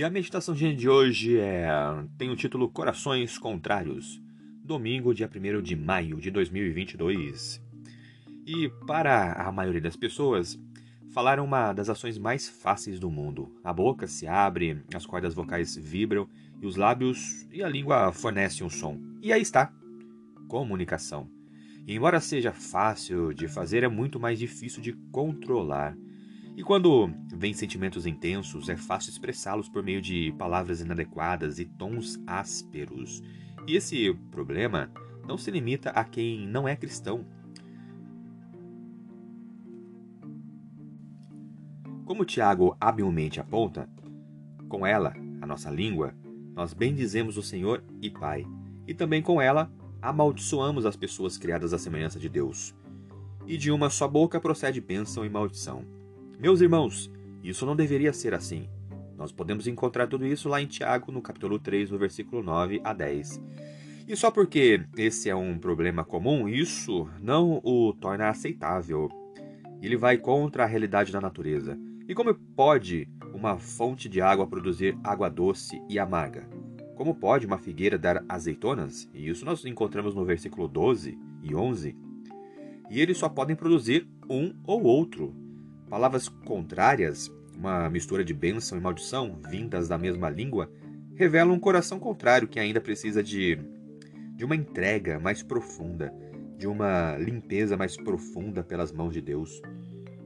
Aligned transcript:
E 0.00 0.02
a 0.02 0.08
meditação 0.08 0.54
de 0.54 0.88
hoje 0.88 1.36
é 1.36 1.68
tem 2.16 2.30
o 2.30 2.34
título 2.34 2.70
Corações 2.70 3.36
Contrários, 3.36 4.18
domingo, 4.64 5.12
dia 5.12 5.28
1 5.28 5.60
de 5.60 5.76
maio 5.76 6.16
de 6.18 6.30
2022. 6.30 7.62
E 8.46 8.70
para 8.86 9.34
a 9.34 9.52
maioria 9.52 9.82
das 9.82 9.96
pessoas, 9.96 10.58
falar 11.12 11.36
é 11.36 11.42
uma 11.42 11.74
das 11.74 11.90
ações 11.90 12.16
mais 12.16 12.48
fáceis 12.48 12.98
do 12.98 13.10
mundo. 13.10 13.54
A 13.62 13.74
boca 13.74 14.06
se 14.06 14.26
abre, 14.26 14.82
as 14.94 15.04
cordas 15.04 15.34
vocais 15.34 15.76
vibram 15.76 16.26
e 16.62 16.66
os 16.66 16.76
lábios 16.76 17.46
e 17.52 17.62
a 17.62 17.68
língua 17.68 18.10
fornecem 18.10 18.66
um 18.66 18.70
som. 18.70 18.98
E 19.20 19.30
aí 19.34 19.42
está, 19.42 19.70
comunicação. 20.48 21.28
E 21.86 21.94
embora 21.94 22.20
seja 22.20 22.54
fácil 22.54 23.34
de 23.34 23.46
fazer, 23.48 23.82
é 23.82 23.88
muito 23.88 24.18
mais 24.18 24.38
difícil 24.38 24.80
de 24.80 24.94
controlar. 25.12 25.94
E 26.56 26.62
quando 26.62 27.10
vem 27.34 27.54
sentimentos 27.54 28.06
intensos, 28.06 28.68
é 28.68 28.76
fácil 28.76 29.10
expressá-los 29.10 29.68
por 29.68 29.82
meio 29.82 30.02
de 30.02 30.32
palavras 30.38 30.80
inadequadas 30.80 31.58
e 31.58 31.64
tons 31.64 32.20
ásperos. 32.26 33.22
E 33.66 33.76
esse 33.76 34.12
problema 34.30 34.90
não 35.26 35.38
se 35.38 35.50
limita 35.50 35.90
a 35.90 36.04
quem 36.04 36.46
não 36.46 36.68
é 36.68 36.76
cristão. 36.76 37.24
Como 42.04 42.24
Tiago 42.24 42.76
habilmente 42.80 43.38
aponta, 43.38 43.88
com 44.68 44.84
ela, 44.84 45.14
a 45.40 45.46
nossa 45.46 45.70
língua, 45.70 46.14
nós 46.54 46.74
bendizemos 46.74 47.36
o 47.36 47.42
Senhor 47.42 47.84
e 48.02 48.10
Pai, 48.10 48.44
e 48.86 48.92
também 48.92 49.22
com 49.22 49.40
ela 49.40 49.70
amaldiçoamos 50.02 50.84
as 50.84 50.96
pessoas 50.96 51.38
criadas 51.38 51.72
à 51.72 51.78
semelhança 51.78 52.18
de 52.18 52.28
Deus. 52.28 52.74
E 53.46 53.56
de 53.56 53.70
uma 53.70 53.88
só 53.88 54.08
boca 54.08 54.40
procede 54.40 54.80
bênção 54.80 55.24
e 55.24 55.28
maldição. 55.30 55.99
Meus 56.40 56.62
irmãos, 56.62 57.10
isso 57.44 57.66
não 57.66 57.76
deveria 57.76 58.14
ser 58.14 58.32
assim. 58.32 58.66
Nós 59.14 59.30
podemos 59.30 59.66
encontrar 59.66 60.06
tudo 60.06 60.26
isso 60.26 60.48
lá 60.48 60.58
em 60.62 60.66
Tiago, 60.66 61.12
no 61.12 61.20
capítulo 61.20 61.58
3, 61.58 61.90
no 61.90 61.98
versículo 61.98 62.42
9 62.42 62.80
a 62.82 62.94
10. 62.94 63.42
E 64.08 64.16
só 64.16 64.30
porque 64.30 64.82
esse 64.96 65.28
é 65.28 65.36
um 65.36 65.58
problema 65.58 66.02
comum, 66.02 66.48
isso 66.48 67.06
não 67.20 67.60
o 67.62 67.92
torna 67.92 68.30
aceitável. 68.30 69.10
Ele 69.82 69.98
vai 69.98 70.16
contra 70.16 70.64
a 70.64 70.66
realidade 70.66 71.12
da 71.12 71.20
natureza. 71.20 71.78
E 72.08 72.14
como 72.14 72.34
pode 72.34 73.06
uma 73.34 73.58
fonte 73.58 74.08
de 74.08 74.22
água 74.22 74.46
produzir 74.46 74.96
água 75.04 75.28
doce 75.28 75.82
e 75.90 75.98
amarga? 75.98 76.48
Como 76.96 77.14
pode 77.14 77.44
uma 77.44 77.58
figueira 77.58 77.98
dar 77.98 78.24
azeitonas? 78.26 79.06
E 79.12 79.28
isso 79.28 79.44
nós 79.44 79.62
encontramos 79.66 80.14
no 80.14 80.24
versículo 80.24 80.66
12 80.66 81.18
e 81.42 81.54
11. 81.54 81.94
E 82.88 82.98
eles 82.98 83.18
só 83.18 83.28
podem 83.28 83.54
produzir 83.54 84.08
um 84.26 84.54
ou 84.64 84.82
outro. 84.84 85.49
Palavras 85.90 86.28
contrárias, 86.28 87.28
uma 87.52 87.90
mistura 87.90 88.24
de 88.24 88.32
bênção 88.32 88.78
e 88.78 88.80
maldição, 88.80 89.40
vindas 89.50 89.88
da 89.88 89.98
mesma 89.98 90.30
língua, 90.30 90.70
revelam 91.16 91.52
um 91.52 91.58
coração 91.58 91.98
contrário 91.98 92.46
que 92.46 92.60
ainda 92.60 92.80
precisa 92.80 93.24
de, 93.24 93.58
de 94.36 94.44
uma 94.44 94.54
entrega 94.54 95.18
mais 95.18 95.42
profunda, 95.42 96.14
de 96.56 96.68
uma 96.68 97.18
limpeza 97.18 97.76
mais 97.76 97.96
profunda 97.96 98.62
pelas 98.62 98.92
mãos 98.92 99.12
de 99.12 99.20
Deus. 99.20 99.60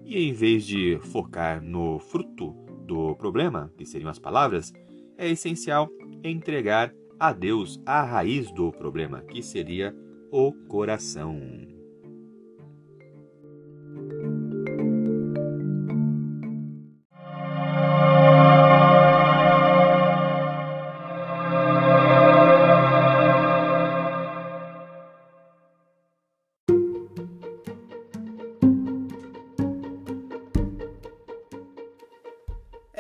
E 0.05 0.29
em 0.29 0.35
vez 0.35 0.67
de 0.67 0.99
focar 1.01 1.63
no 1.63 1.99
fruto 1.99 2.53
do 2.87 3.17
problema, 3.17 3.73
que 3.79 3.87
seriam 3.87 4.11
as 4.11 4.19
palavras, 4.19 4.71
é 5.17 5.31
essencial 5.31 5.89
entregar 6.23 6.93
a 7.19 7.33
Deus 7.33 7.81
a 7.87 8.03
raiz 8.03 8.51
do 8.53 8.71
problema, 8.71 9.23
que 9.23 9.43
seria 9.43 9.97
o 10.31 10.53
coração. 10.69 11.74